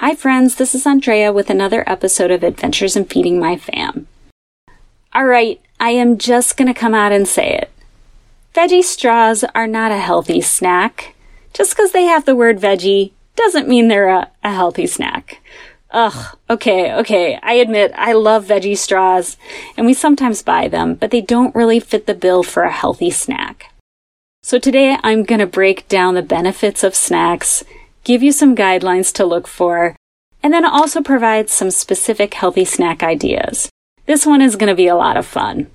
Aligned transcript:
Hi, 0.00 0.14
friends, 0.14 0.54
this 0.54 0.74
is 0.74 0.86
Andrea 0.86 1.30
with 1.30 1.50
another 1.50 1.84
episode 1.86 2.30
of 2.30 2.42
Adventures 2.42 2.96
in 2.96 3.04
Feeding 3.04 3.38
My 3.38 3.58
Fam. 3.58 4.06
All 5.12 5.26
right, 5.26 5.60
I 5.78 5.90
am 5.90 6.16
just 6.16 6.56
to 6.68 6.72
come 6.72 6.94
out 6.94 7.12
and 7.12 7.28
say 7.28 7.52
it. 7.52 7.70
Veggie 8.54 8.82
straws 8.82 9.44
are 9.54 9.66
not 9.66 9.92
a 9.92 9.98
healthy 9.98 10.40
snack. 10.40 11.14
Just 11.52 11.76
because 11.76 11.92
they 11.92 12.04
have 12.04 12.24
the 12.24 12.34
word 12.34 12.58
veggie 12.58 13.12
doesn't 13.36 13.68
mean 13.68 13.88
they're 13.88 14.08
a, 14.08 14.30
a 14.42 14.54
healthy 14.54 14.86
snack. 14.86 15.42
Ugh, 15.90 16.34
okay, 16.48 16.94
okay, 16.94 17.38
I 17.42 17.52
admit 17.52 17.92
I 17.94 18.14
love 18.14 18.46
veggie 18.46 18.78
straws, 18.78 19.36
and 19.76 19.84
we 19.84 19.92
sometimes 19.92 20.42
buy 20.42 20.66
them, 20.66 20.94
but 20.94 21.10
they 21.10 21.20
don't 21.20 21.54
really 21.54 21.78
fit 21.78 22.06
the 22.06 22.14
bill 22.14 22.42
for 22.42 22.62
a 22.62 22.72
healthy 22.72 23.10
snack. 23.10 23.70
So 24.42 24.58
today 24.58 24.96
I'm 25.02 25.24
to 25.26 25.46
break 25.46 25.86
down 25.88 26.14
the 26.14 26.22
benefits 26.22 26.82
of 26.82 26.94
snacks 26.94 27.64
give 28.04 28.22
you 28.22 28.32
some 28.32 28.56
guidelines 28.56 29.12
to 29.14 29.24
look 29.24 29.46
for, 29.46 29.96
and 30.42 30.52
then 30.52 30.64
also 30.64 31.02
provide 31.02 31.50
some 31.50 31.70
specific 31.70 32.34
healthy 32.34 32.64
snack 32.64 33.02
ideas. 33.02 33.70
This 34.06 34.26
one 34.26 34.42
is 34.42 34.56
going 34.56 34.68
to 34.68 34.74
be 34.74 34.86
a 34.86 34.96
lot 34.96 35.16
of 35.16 35.26
fun. 35.26 35.68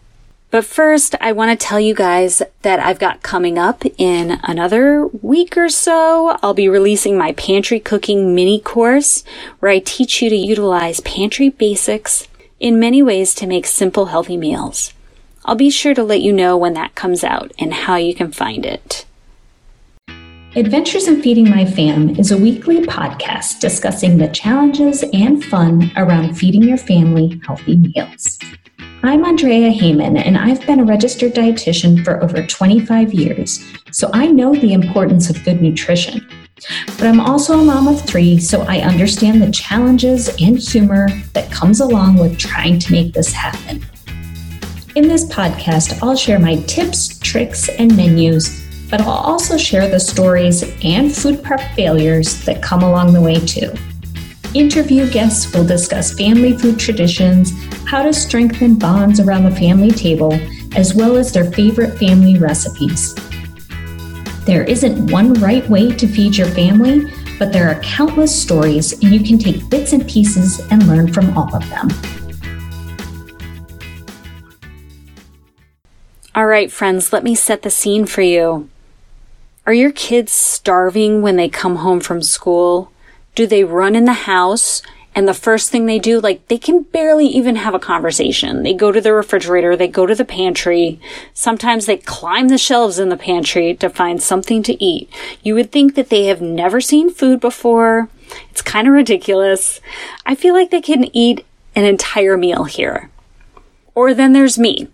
But 0.52 0.66
first, 0.66 1.16
I 1.20 1.32
want 1.34 1.52
to 1.52 1.66
tell 1.66 1.80
you 1.80 1.94
guys 1.94 2.42
that 2.62 2.80
I've 2.80 3.00
got 3.00 3.24
coming 3.24 3.58
up 3.58 3.84
in 3.98 4.40
another 4.44 5.06
week 5.08 5.58
or 5.58 5.70
so, 5.70 6.38
I'll 6.42 6.54
be 6.54 6.70
releasing 6.70 7.18
my 7.18 7.34
pantry 7.34 7.80
cooking 7.80 8.34
mini 8.34 8.60
course 8.60 9.24
where 9.60 9.72
I 9.72 9.80
teach 9.80 10.22
you 10.22 10.30
to 10.30 10.36
utilize 10.36 11.02
pantry 11.02 11.50
basics 11.50 12.28
in 12.60 12.80
many 12.80 13.04
ways 13.04 13.34
to 13.36 13.48
make 13.48 13.66
simple, 13.66 14.06
healthy 14.06 14.38
meals. 14.38 14.94
I'll 15.44 15.56
be 15.56 15.70
sure 15.70 15.94
to 15.94 16.04
let 16.04 16.22
you 16.22 16.32
know 16.32 16.58
when 16.58 16.74
that 16.74 16.96
comes 16.96 17.24
out 17.24 17.52
and 17.60 17.74
how 17.74 17.98
you 17.98 18.16
can 18.16 18.32
find 18.32 18.66
it. 18.66 19.05
Adventures 20.58 21.10
in 21.10 21.22
Feeding 21.22 21.50
My 21.50 21.66
Fam 21.66 22.12
is 22.12 22.32
a 22.32 22.38
weekly 22.38 22.80
podcast 22.80 23.60
discussing 23.60 24.18
the 24.18 24.30
challenges 24.30 25.04
and 25.12 25.44
fun 25.44 25.92
around 25.98 26.36
feeding 26.36 26.64
your 26.64 26.78
family 26.78 27.42
healthy 27.46 27.76
meals. 27.76 28.40
I'm 29.04 29.26
Andrea 29.26 29.70
Heyman, 29.70 30.18
and 30.18 30.38
I've 30.38 30.66
been 30.66 30.80
a 30.80 30.86
registered 30.86 31.34
dietitian 31.34 32.06
for 32.06 32.24
over 32.24 32.42
25 32.42 33.14
years, 33.14 33.66
so 33.92 34.10
I 34.14 34.28
know 34.28 34.56
the 34.56 34.72
importance 34.72 35.30
of 35.30 35.44
good 35.44 35.62
nutrition. 35.62 36.26
But 36.86 37.08
I'm 37.08 37.20
also 37.20 37.60
a 37.60 37.66
mom 37.66 37.90
of 37.90 38.02
three, 38.06 38.40
so 38.40 38.62
I 38.62 38.80
understand 38.80 39.42
the 39.42 39.52
challenges 39.52 40.30
and 40.42 40.58
humor 40.58 41.10
that 41.34 41.52
comes 41.52 41.82
along 41.82 42.16
with 42.16 42.40
trying 42.40 42.80
to 42.80 42.94
make 42.94 43.14
this 43.14 43.34
happen. 43.34 43.86
In 44.96 45.10
this 45.10 45.26
podcast, 45.26 46.02
I'll 46.02 46.16
share 46.16 46.40
my 46.40 46.56
tips, 46.62 47.20
tricks, 47.20 47.68
and 47.68 47.94
menus 47.98 48.65
but 48.90 49.02
I'll 49.02 49.10
also 49.10 49.58
share 49.58 49.90
the 49.90 50.00
stories 50.00 50.64
and 50.84 51.16
food 51.16 51.44
prep 51.44 51.62
failures 51.76 52.44
that 52.46 52.62
come 52.62 52.84
along 52.84 53.14
the 53.14 53.22
way 53.22 53.36
too. 53.40 53.74
Interview 54.54 55.10
guests 55.10 55.54
will 55.54 55.66
discuss 55.66 56.14
family 56.14 56.58
food 56.58 56.80
traditions, 56.80 57.52
how 57.86 58.04
to 58.04 58.14
strengthen 58.14 58.80
bonds 58.80 59.20
around 59.20 59.44
the 59.44 59.56
family 59.56 59.92
table, 59.92 60.34
as 60.78 60.94
well 60.94 61.18
as 61.18 61.32
their 61.32 61.52
favorite 61.52 61.98
family 61.98 62.38
recipes. 62.38 63.14
There 64.46 64.64
isn't 64.64 65.12
one 65.12 65.34
right 65.36 65.68
way 65.70 65.92
to 65.92 66.08
feed 66.08 66.38
your 66.38 66.48
family, 66.48 67.12
but 67.38 67.52
there 67.52 67.68
are 67.68 67.82
countless 67.82 68.34
stories, 68.34 68.94
and 68.94 69.14
you 69.14 69.22
can 69.22 69.38
take 69.38 69.70
bits 69.70 69.92
and 69.92 70.08
pieces 70.08 70.60
and 70.72 70.88
learn 70.88 71.12
from 71.12 71.38
all 71.38 71.54
of 71.54 71.68
them. 71.70 71.90
All 76.34 76.46
right, 76.46 76.72
friends, 76.72 77.12
let 77.12 77.24
me 77.24 77.34
set 77.34 77.62
the 77.64 77.70
scene 77.70 78.06
for 78.06 78.22
you. 78.22 78.70
Are 79.66 79.74
your 79.74 79.92
kids 79.92 80.32
starving 80.32 81.22
when 81.22 81.38
they 81.38 81.50
come 81.50 81.78
home 81.78 82.00
from 82.00 82.22
school? 82.22 82.92
Do 83.34 83.48
they 83.48 83.64
run 83.64 83.96
in 83.96 84.06
the 84.06 84.14
house 84.14 84.82
and 85.16 85.30
the 85.30 85.34
first 85.34 85.70
thing 85.70 85.86
they 85.86 85.98
do, 85.98 86.20
like 86.20 86.46
they 86.50 86.58
can 86.58 86.84
barely 86.84 87.26
even 87.28 87.56
have 87.56 87.74
a 87.74 87.80
conversation. 87.80 88.64
They 88.64 88.74
go 88.74 88.92
to 88.92 89.00
the 89.00 89.14
refrigerator, 89.14 89.78
they 89.78 89.88
go 89.88 90.06
to 90.06 90.14
the 90.14 90.26
pantry. 90.26 91.00
Sometimes 91.34 91.86
they 91.86 91.98
climb 91.98 92.50
the 92.50 92.58
shelves 92.58 93.00
in 93.00 93.08
the 93.08 93.16
pantry 93.16 93.74
to 93.76 93.90
find 93.90 94.22
something 94.22 94.62
to 94.64 94.84
eat. 94.84 95.10
You 95.42 95.56
would 95.56 95.72
think 95.72 95.96
that 95.96 96.10
they 96.10 96.26
have 96.26 96.42
never 96.42 96.82
seen 96.82 97.10
food 97.10 97.40
before. 97.40 98.10
It's 98.52 98.62
kind 98.62 98.90
of 98.90 98.94
ridiculous. 98.94 99.80
I 100.26 100.36
feel 100.36 100.54
like 100.54 100.70
they 100.70 100.82
can 100.82 101.06
eat 101.16 101.46
an 101.76 101.86
entire 101.86 102.36
meal 102.36 102.66
here. 102.66 103.10
Or 103.94 104.14
then 104.14 104.34
there's 104.34 104.60
me. 104.60 104.90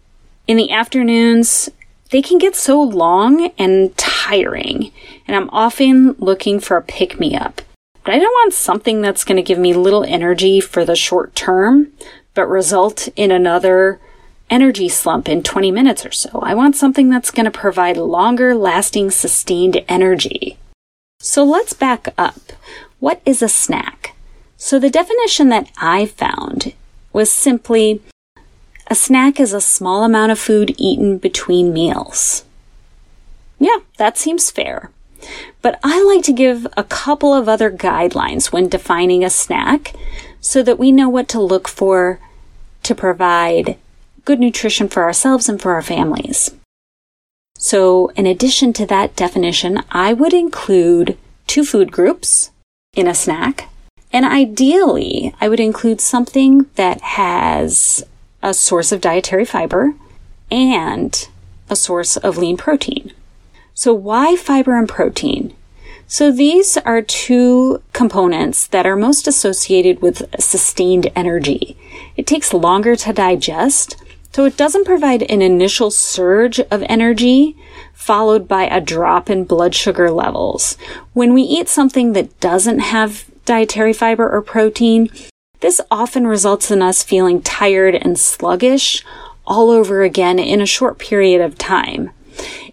In 0.48 0.58
the 0.58 0.72
afternoons, 0.72 1.70
they 2.12 2.22
can 2.22 2.38
get 2.38 2.56
so 2.56 2.80
long 2.80 3.52
and 3.58 3.98
tiring, 4.32 4.92
and 5.28 5.36
I'm 5.36 5.50
often 5.50 6.14
looking 6.18 6.60
for 6.60 6.78
a 6.78 6.82
pick 6.82 7.20
me 7.20 7.36
up. 7.36 7.62
But 8.04 8.16
I 8.16 8.20
don't 8.20 8.32
want 8.32 8.54
something 8.54 9.02
that's 9.02 9.24
going 9.24 9.36
to 9.36 9.44
give 9.44 9.60
me 9.60 9.74
little 9.74 10.04
energy 10.06 10.60
for 10.62 10.86
the 10.86 10.96
short 10.96 11.36
term, 11.36 11.92
but 12.34 12.48
result 12.48 13.10
in 13.16 13.32
another 13.32 14.00
energy 14.50 14.90
slump 14.90 15.30
in 15.30 15.44
20 15.44 15.72
minutes 15.72 16.06
or 16.06 16.12
so. 16.12 16.40
I 16.42 16.56
want 16.56 16.76
something 16.76 17.10
that's 17.10 17.32
going 17.32 17.46
to 17.46 17.52
provide 17.52 17.98
longer 17.98 18.56
lasting 18.56 19.12
sustained 19.12 19.84
energy. 19.88 20.58
So 21.20 21.44
let's 21.44 21.74
back 21.74 22.14
up. 22.18 22.54
What 23.00 23.22
is 23.26 23.42
a 23.42 23.50
snack? 23.50 24.16
So 24.58 24.80
the 24.80 24.90
definition 24.90 25.50
that 25.50 25.70
I 25.78 26.06
found 26.06 26.74
was 27.14 27.32
simply 27.32 28.02
a 28.88 28.96
snack 28.96 29.40
is 29.40 29.54
a 29.54 29.62
small 29.62 30.04
amount 30.04 30.32
of 30.32 30.40
food 30.40 30.74
eaten 30.78 31.18
between 31.18 31.74
meals. 31.74 32.46
Yeah, 33.62 33.78
that 33.98 34.18
seems 34.18 34.50
fair. 34.50 34.90
But 35.62 35.80
I 35.84 36.02
like 36.02 36.24
to 36.24 36.34
give 36.34 36.66
a 36.76 36.84
couple 36.84 37.32
of 37.32 37.48
other 37.48 37.70
guidelines 37.70 38.52
when 38.52 38.68
defining 38.68 39.24
a 39.24 39.30
snack 39.30 39.94
so 40.40 40.64
that 40.64 40.80
we 40.80 40.92
know 40.92 41.08
what 41.08 41.30
to 41.30 41.40
look 41.40 41.68
for 41.68 42.20
to 42.82 42.96
provide 42.96 43.78
good 44.26 44.40
nutrition 44.40 44.90
for 44.90 45.04
ourselves 45.04 45.48
and 45.48 45.62
for 45.62 45.74
our 45.74 45.84
families. 45.84 46.56
So, 47.56 48.08
in 48.16 48.26
addition 48.26 48.74
to 48.74 48.88
that 48.88 49.16
definition, 49.16 49.84
I 49.92 50.14
would 50.14 50.34
include 50.34 51.16
two 51.46 51.64
food 51.64 51.92
groups 51.92 52.50
in 52.96 53.08
a 53.08 53.14
snack. 53.14 53.70
And 54.12 54.26
ideally, 54.26 55.36
I 55.40 55.48
would 55.48 55.60
include 55.60 56.02
something 56.02 56.66
that 56.78 57.00
has 57.02 58.04
a 58.42 58.56
source 58.56 58.92
of 58.92 59.02
dietary 59.02 59.46
fiber 59.46 59.94
and 60.50 61.28
a 61.70 61.76
source 61.76 62.18
of 62.18 62.40
lean 62.40 62.58
protein. 62.58 63.14
So 63.84 63.96
why 63.96 64.36
fiber 64.36 64.78
and 64.78 64.88
protein? 64.88 65.56
So 66.06 66.32
these 66.32 66.78
are 66.78 67.02
two 67.02 67.82
components 67.94 68.68
that 68.68 68.86
are 68.86 68.96
most 68.96 69.26
associated 69.26 70.04
with 70.04 70.30
sustained 70.40 71.12
energy. 71.16 71.76
It 72.16 72.28
takes 72.28 72.54
longer 72.54 72.96
to 72.98 73.12
digest, 73.12 73.96
so 74.34 74.46
it 74.46 74.56
doesn't 74.56 74.86
provide 74.86 75.24
an 75.24 75.42
initial 75.42 75.90
surge 75.90 76.60
of 76.60 76.84
energy 76.84 77.58
followed 77.92 78.48
by 78.48 78.66
a 78.66 78.80
drop 78.80 79.32
in 79.32 79.46
blood 79.46 79.74
sugar 79.74 80.12
levels. 80.12 80.78
When 81.14 81.34
we 81.34 81.42
eat 81.42 81.68
something 81.68 82.14
that 82.14 82.40
doesn't 82.40 82.82
have 82.82 83.26
dietary 83.46 83.94
fiber 83.94 84.30
or 84.30 84.44
protein, 84.44 85.10
this 85.62 85.82
often 85.90 86.28
results 86.28 86.70
in 86.70 86.84
us 86.84 87.02
feeling 87.02 87.42
tired 87.42 87.96
and 87.96 88.20
sluggish 88.20 89.04
all 89.48 89.72
over 89.72 90.04
again 90.04 90.38
in 90.38 90.62
a 90.62 90.68
short 90.68 91.00
period 91.00 91.42
of 91.42 91.58
time. 91.58 92.12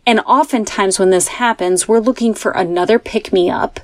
And 0.08 0.20
oftentimes 0.20 0.98
when 0.98 1.10
this 1.10 1.28
happens, 1.28 1.86
we're 1.86 1.98
looking 1.98 2.32
for 2.32 2.52
another 2.52 2.98
pick 2.98 3.30
me 3.30 3.50
up 3.50 3.78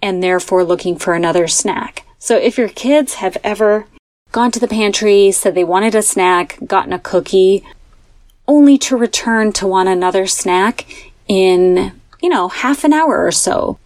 and 0.00 0.22
therefore 0.22 0.62
looking 0.62 0.96
for 0.96 1.14
another 1.14 1.48
snack. 1.48 2.04
So 2.20 2.36
if 2.36 2.56
your 2.56 2.68
kids 2.68 3.14
have 3.14 3.36
ever 3.42 3.86
gone 4.30 4.52
to 4.52 4.60
the 4.60 4.68
pantry, 4.68 5.32
said 5.32 5.56
they 5.56 5.64
wanted 5.64 5.96
a 5.96 6.02
snack, 6.02 6.60
gotten 6.64 6.92
a 6.92 6.98
cookie, 7.00 7.64
only 8.46 8.78
to 8.78 8.96
return 8.96 9.52
to 9.54 9.66
want 9.66 9.88
another 9.88 10.28
snack 10.28 10.86
in, 11.26 11.90
you 12.22 12.28
know, 12.28 12.46
half 12.46 12.84
an 12.84 12.92
hour 12.92 13.26
or 13.26 13.32
so, 13.32 13.80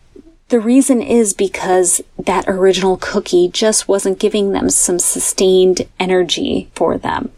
the 0.51 0.61
reason 0.61 1.01
is 1.01 1.33
because 1.33 2.03
that 2.19 2.45
original 2.47 2.99
cookie 2.99 3.49
just 3.49 3.89
wasn't 3.89 4.19
giving 4.19 4.53
them 4.53 4.69
some 4.69 4.99
sustained 4.99 5.89
energy 5.99 6.69
for 6.75 6.99
them. 6.99 7.33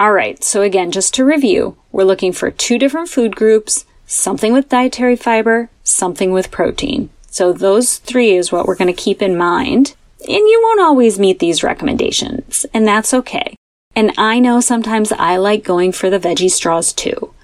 All 0.00 0.12
right, 0.12 0.42
so 0.42 0.62
again, 0.62 0.90
just 0.90 1.14
to 1.14 1.24
review, 1.24 1.76
we're 1.92 2.04
looking 2.04 2.32
for 2.32 2.50
two 2.50 2.78
different 2.78 3.08
food 3.08 3.34
groups, 3.36 3.84
something 4.06 4.52
with 4.52 4.68
dietary 4.68 5.16
fiber, 5.16 5.70
something 5.82 6.32
with 6.32 6.50
protein. 6.50 7.10
So 7.30 7.52
those 7.52 7.98
three 7.98 8.32
is 8.32 8.50
what 8.50 8.66
we're 8.66 8.76
going 8.76 8.94
to 8.94 9.02
keep 9.02 9.22
in 9.22 9.36
mind. 9.36 9.94
And 10.20 10.28
you 10.28 10.60
won't 10.62 10.80
always 10.80 11.18
meet 11.18 11.38
these 11.38 11.62
recommendations, 11.62 12.66
and 12.74 12.86
that's 12.86 13.14
okay. 13.14 13.56
And 13.96 14.12
I 14.18 14.38
know 14.38 14.60
sometimes 14.60 15.12
I 15.12 15.36
like 15.36 15.64
going 15.64 15.92
for 15.92 16.10
the 16.10 16.18
veggie 16.18 16.50
straws 16.50 16.92
too. 16.92 17.34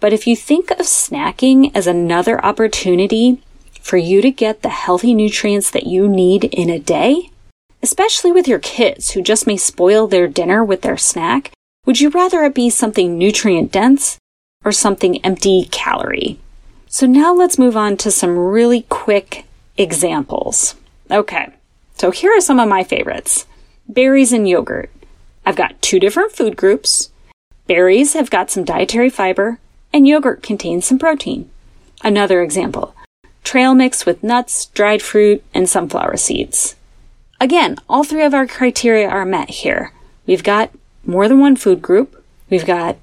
But 0.00 0.12
if 0.12 0.26
you 0.26 0.36
think 0.36 0.70
of 0.72 0.80
snacking 0.80 1.72
as 1.74 1.86
another 1.86 2.44
opportunity 2.44 3.42
for 3.80 3.96
you 3.96 4.20
to 4.20 4.30
get 4.30 4.62
the 4.62 4.68
healthy 4.68 5.14
nutrients 5.14 5.70
that 5.70 5.86
you 5.86 6.08
need 6.08 6.44
in 6.44 6.68
a 6.68 6.78
day? 6.78 7.30
Especially 7.82 8.32
with 8.32 8.48
your 8.48 8.58
kids 8.58 9.12
who 9.12 9.22
just 9.22 9.46
may 9.46 9.56
spoil 9.56 10.06
their 10.06 10.26
dinner 10.26 10.64
with 10.64 10.82
their 10.82 10.96
snack, 10.96 11.52
would 11.86 12.00
you 12.00 12.10
rather 12.10 12.42
it 12.44 12.54
be 12.54 12.68
something 12.68 13.16
nutrient 13.16 13.72
dense 13.72 14.18
or 14.64 14.72
something 14.72 15.24
empty 15.24 15.68
calorie? 15.70 16.38
So 16.88 17.06
now 17.06 17.32
let's 17.32 17.58
move 17.58 17.76
on 17.76 17.96
to 17.98 18.10
some 18.10 18.36
really 18.36 18.82
quick 18.88 19.46
examples. 19.78 20.74
Okay. 21.10 21.52
So 21.96 22.10
here 22.10 22.36
are 22.36 22.40
some 22.40 22.58
of 22.58 22.68
my 22.68 22.84
favorites 22.84 23.46
berries 23.88 24.32
and 24.32 24.48
yogurt. 24.48 24.90
I've 25.44 25.56
got 25.56 25.80
two 25.80 26.00
different 26.00 26.32
food 26.32 26.56
groups. 26.56 27.10
Berries 27.68 28.14
have 28.14 28.30
got 28.30 28.50
some 28.50 28.64
dietary 28.64 29.10
fiber, 29.10 29.60
and 29.92 30.06
yogurt 30.06 30.42
contains 30.42 30.86
some 30.86 30.98
protein. 30.98 31.48
Another 32.02 32.42
example 32.42 32.94
trail 33.44 33.74
mix 33.74 34.04
with 34.04 34.24
nuts, 34.24 34.66
dried 34.66 35.00
fruit, 35.00 35.44
and 35.54 35.68
sunflower 35.68 36.16
seeds. 36.16 36.74
Again, 37.40 37.76
all 37.88 38.02
three 38.02 38.24
of 38.24 38.34
our 38.34 38.46
criteria 38.46 39.08
are 39.08 39.24
met 39.24 39.50
here. 39.50 39.92
We've 40.26 40.42
got 40.42 40.72
more 41.06 41.28
than 41.28 41.40
one 41.40 41.56
food 41.56 41.80
group, 41.80 42.22
we've 42.50 42.66
got 42.66 42.96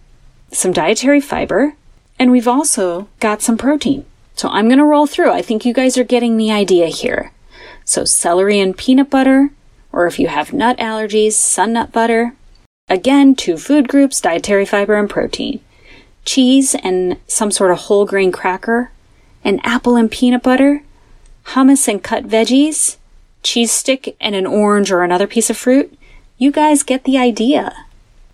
some 0.52 0.72
dietary 0.72 1.22
fiber, 1.22 1.74
and 2.20 2.32
we've 2.32 2.48
also 2.48 3.08
got 3.20 3.42
some 3.42 3.58
protein. 3.58 4.06
So 4.36 4.50
I'm 4.50 4.68
going 4.68 4.80
to 4.80 4.86
roll 4.86 5.08
through. 5.08 5.32
I 5.32 5.42
think 5.42 5.66
you 5.66 5.74
guys 5.74 5.98
are 5.98 6.04
getting 6.04 6.38
the 6.38 6.52
idea 6.52 6.88
here. 6.88 7.32
So 7.86 8.06
celery 8.06 8.60
and 8.60 8.78
peanut 8.78 9.10
butter, 9.10 9.52
or 9.92 10.08
if 10.08 10.20
you 10.20 10.28
have 10.28 10.54
nut 10.54 10.78
allergies, 10.78 11.34
sun 11.34 11.74
nut 11.74 11.92
butter. 11.92 12.34
Again, 12.90 13.36
two 13.36 13.58
food 13.58 13.88
groups, 13.88 14.22
dietary 14.22 14.66
fiber 14.66 14.96
and 14.96 15.10
protein. 15.10 15.60
Cheese 16.26 16.76
and 16.76 17.18
some 17.28 17.52
sort 17.52 17.72
of 17.72 17.80
whole 17.80 18.06
grain 18.06 18.32
cracker, 18.32 18.92
an 19.44 19.60
apple 19.64 19.96
and 19.96 20.10
peanut 20.10 20.44
butter, 20.44 20.84
hummus 21.48 21.88
and 21.88 22.04
cut 22.04 22.28
veggies, 22.28 22.98
cheese 23.44 23.72
stick 23.72 24.16
and 24.20 24.36
an 24.36 24.46
orange 24.46 24.92
or 24.92 25.04
another 25.04 25.28
piece 25.28 25.50
of 25.50 25.58
fruit. 25.58 25.98
You 26.38 26.52
guys 26.52 26.84
get 26.84 27.04
the 27.04 27.18
idea. 27.18 27.83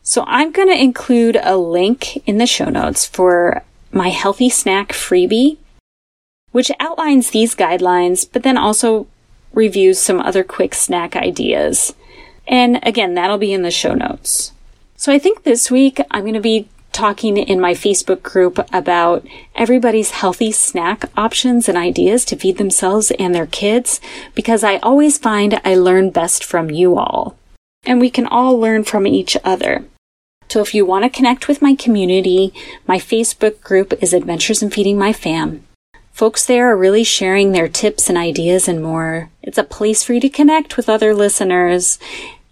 So 0.10 0.24
I'm 0.26 0.52
going 0.52 0.70
to 0.70 0.84
include 0.84 1.38
a 1.40 1.56
link 1.56 2.28
in 2.28 2.40
the 2.40 2.48
show 2.48 2.66
notes 2.66 3.06
for 3.06 3.64
my 3.92 4.10
healthy 4.10 4.50
snack 4.50 4.92
freebie, 4.92 5.58
which 6.52 6.72
outlines 6.80 7.30
these 7.30 7.54
guidelines, 7.54 8.28
but 8.34 8.42
then 8.42 8.58
also 8.58 9.06
reviews 9.54 10.00
some 10.00 10.20
other 10.20 10.44
quick 10.44 10.74
snack 10.74 11.16
ideas. 11.16 11.94
And 12.48 12.80
again, 12.82 13.14
that'll 13.14 13.38
be 13.38 13.54
in 13.54 13.62
the 13.62 13.70
show 13.70 13.94
notes. 13.94 14.52
So 14.98 15.14
I 15.14 15.20
think 15.20 15.44
this 15.44 15.70
week 15.70 16.02
I'm 16.10 16.24
going 16.24 16.34
to 16.34 16.40
be 16.40 16.68
talking 16.92 17.38
in 17.38 17.62
my 17.62 17.74
Facebook 17.74 18.24
group 18.24 18.58
about 18.74 19.28
everybody's 19.54 20.10
healthy 20.10 20.52
snack 20.52 21.06
options 21.16 21.70
and 21.70 21.78
ideas 21.78 22.26
to 22.26 22.36
feed 22.36 22.58
themselves 22.58 23.12
and 23.20 23.36
their 23.36 23.46
kids 23.46 24.02
because 24.34 24.64
I 24.64 24.78
always 24.78 25.20
find 25.20 25.62
I 25.64 25.76
learn 25.76 26.10
best 26.10 26.44
from 26.44 26.72
you 26.72 26.98
all. 26.98 27.38
And 27.84 28.02
we 28.02 28.10
can 28.10 28.26
all 28.26 28.60
learn 28.60 28.84
from 28.84 29.06
each 29.06 29.38
other. 29.44 29.86
So 30.50 30.62
if 30.62 30.74
you 30.74 30.84
want 30.84 31.04
to 31.04 31.16
connect 31.16 31.48
with 31.48 31.62
my 31.62 31.76
community, 31.76 32.52
my 32.88 32.98
Facebook 32.98 33.62
group 33.62 33.94
is 34.02 34.14
Adventures 34.14 34.64
in 34.64 34.72
Feeding 34.72 34.98
My 34.98 35.14
Fam. 35.14 35.64
Folks 36.12 36.44
there 36.44 36.72
are 36.72 36.76
really 36.76 37.04
sharing 37.04 37.52
their 37.52 37.70
tips 37.70 38.10
and 38.10 38.18
ideas 38.18 38.68
and 38.68 38.82
more. 38.82 39.30
It's 39.44 39.60
a 39.60 39.64
place 39.64 40.04
for 40.04 40.14
you 40.14 40.20
to 40.22 40.28
connect 40.28 40.76
with 40.76 40.90
other 40.90 41.14
listeners, 41.14 42.00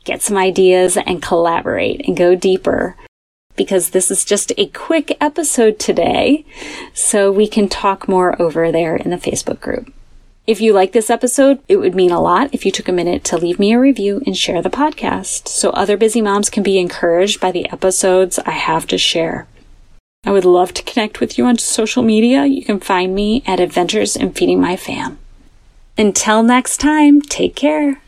get 0.03 0.21
some 0.21 0.37
ideas, 0.37 0.95
and 0.95 1.23
collaborate 1.23 2.07
and 2.07 2.15
go 2.15 2.35
deeper. 2.35 2.95
Because 3.55 3.89
this 3.89 4.11
is 4.11 4.23
just 4.23 4.53
a 4.59 4.67
quick 4.67 5.17
episode 5.19 5.79
today, 5.79 6.45
so 6.93 7.31
we 7.31 7.47
can 7.47 7.67
talk 7.67 8.07
more 8.07 8.39
over 8.39 8.71
there 8.71 8.95
in 8.95 9.09
the 9.09 9.17
Facebook 9.17 9.59
group. 9.59 9.91
If 10.47 10.61
you 10.61 10.71
like 10.71 10.93
this 10.93 11.09
episode, 11.09 11.59
it 11.67 11.75
would 11.75 11.93
mean 11.93 12.09
a 12.09 12.21
lot 12.21 12.51
if 12.53 12.65
you 12.65 12.71
took 12.71 12.87
a 12.87 12.93
minute 12.93 13.25
to 13.25 13.37
leave 13.37 13.59
me 13.59 13.73
a 13.73 13.79
review 13.79 14.21
and 14.25 14.35
share 14.35 14.61
the 14.61 14.69
podcast 14.69 15.49
so 15.49 15.71
other 15.71 15.97
busy 15.97 16.21
moms 16.21 16.49
can 16.49 16.63
be 16.63 16.79
encouraged 16.79 17.41
by 17.41 17.51
the 17.51 17.69
episodes 17.69 18.39
I 18.39 18.51
have 18.51 18.87
to 18.87 18.97
share. 18.97 19.45
I 20.25 20.31
would 20.31 20.45
love 20.45 20.73
to 20.75 20.83
connect 20.83 21.19
with 21.19 21.37
you 21.37 21.45
on 21.45 21.57
social 21.57 22.01
media. 22.01 22.45
You 22.45 22.63
can 22.63 22.79
find 22.79 23.13
me 23.13 23.43
at 23.45 23.59
Adventures 23.59 24.15
in 24.15 24.31
Feeding 24.31 24.61
My 24.61 24.77
Fam. 24.77 25.19
Until 25.97 26.41
next 26.43 26.77
time, 26.77 27.19
take 27.19 27.53
care. 27.53 27.99